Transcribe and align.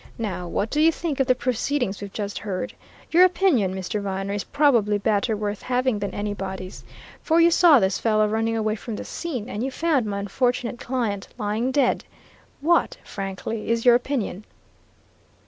Now, 0.17 0.47
what 0.47 0.71
do 0.71 0.81
you 0.81 0.91
think 0.91 1.19
of 1.19 1.27
the 1.27 1.35
proceedings 1.35 2.01
we've 2.01 2.11
just 2.11 2.39
heard? 2.39 2.73
Your 3.11 3.23
opinion, 3.23 3.75
Mr. 3.75 4.01
Viner, 4.01 4.33
is 4.33 4.43
probably 4.45 4.97
better 4.97 5.37
worth 5.37 5.61
having 5.61 5.99
than 5.99 6.09
anybody's, 6.11 6.83
for 7.21 7.39
you 7.39 7.51
saw 7.51 7.79
this 7.79 7.99
fellow 7.99 8.27
running 8.27 8.57
away 8.57 8.75
from 8.75 8.95
the 8.95 9.05
scene, 9.05 9.47
and 9.47 9.61
you 9.63 9.69
found 9.69 10.07
my 10.07 10.17
unfortunate 10.17 10.79
client 10.79 11.27
lying 11.37 11.71
dead. 11.71 12.03
What, 12.61 12.97
frankly, 13.03 13.69
is 13.69 13.85
your 13.85 13.93
opinion?" 13.93 14.43